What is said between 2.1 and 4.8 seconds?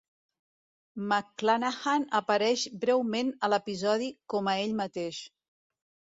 apareix breument al episodi com a ell